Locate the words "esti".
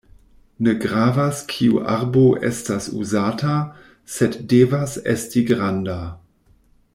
5.15-5.45